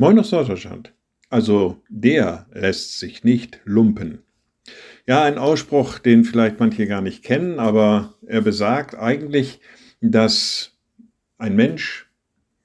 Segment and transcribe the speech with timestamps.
[0.00, 0.94] Moin aus Norddeutschland.
[1.28, 4.22] Also der lässt sich nicht lumpen.
[5.06, 9.60] Ja, ein Ausspruch, den vielleicht manche gar nicht kennen, aber er besagt eigentlich,
[10.00, 10.78] dass
[11.36, 12.08] ein Mensch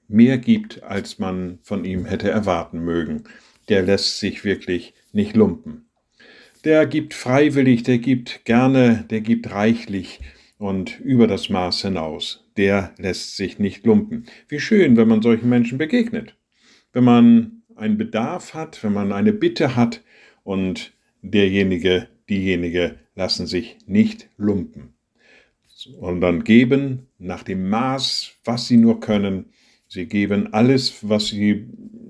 [0.08, 3.24] mehr gibt, als man von ihm hätte erwarten mögen.
[3.68, 5.90] Der lässt sich wirklich nicht lumpen.
[6.64, 10.20] Der gibt freiwillig, der gibt gerne, der gibt reichlich
[10.56, 12.48] und über das Maß hinaus.
[12.56, 14.24] Der lässt sich nicht lumpen.
[14.48, 16.34] Wie schön, wenn man solchen Menschen begegnet
[16.96, 20.02] wenn man einen Bedarf hat, wenn man eine Bitte hat
[20.44, 24.94] und derjenige, diejenige lassen sich nicht lumpen,
[25.66, 29.50] sondern geben nach dem Maß, was sie nur können.
[29.88, 31.68] Sie geben alles, was sie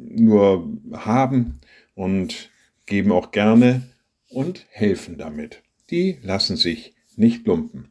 [0.08, 1.58] nur haben
[1.96, 2.50] und
[2.86, 3.82] geben auch gerne
[4.28, 5.64] und helfen damit.
[5.90, 7.88] Die lassen sich nicht lumpen.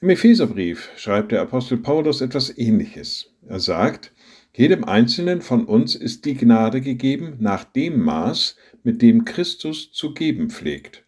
[0.00, 3.32] Im Epheserbrief schreibt der Apostel Paulus etwas Ähnliches.
[3.46, 4.12] Er sagt,
[4.54, 10.12] jedem Einzelnen von uns ist die Gnade gegeben nach dem Maß, mit dem Christus zu
[10.12, 11.04] geben pflegt.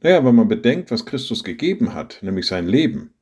[0.00, 3.12] Naja, wenn man bedenkt, was Christus gegeben hat, nämlich sein Leben,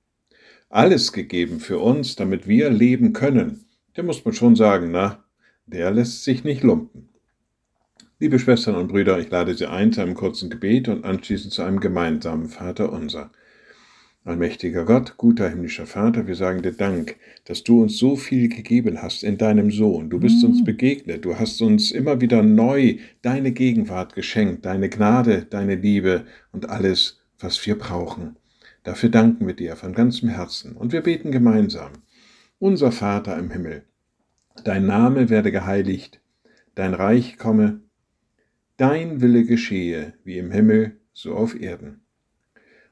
[0.69, 5.25] alles gegeben für uns, damit wir leben können, dann muss man schon sagen, na,
[5.67, 7.09] der lässt sich nicht lumpen.
[8.21, 11.63] Liebe Schwestern und Brüder, ich lade Sie ein zu einem kurzen Gebet und anschließend zu
[11.63, 13.33] einem gemeinsamen Vater unser.
[14.23, 19.01] Allmächtiger Gott, guter himmlischer Vater, wir sagen dir Dank, dass du uns so viel gegeben
[19.01, 20.11] hast in deinem Sohn.
[20.11, 20.65] Du bist uns mhm.
[20.65, 26.69] begegnet, du hast uns immer wieder neu deine Gegenwart geschenkt, deine Gnade, deine Liebe und
[26.69, 28.37] alles, was wir brauchen.
[28.83, 31.93] Dafür danken wir dir von ganzem Herzen und wir beten gemeinsam.
[32.59, 33.85] Unser Vater im Himmel,
[34.65, 36.21] dein Name werde geheiligt,
[36.75, 37.81] dein Reich komme,
[38.77, 42.03] dein Wille geschehe, wie im Himmel, so auf Erden.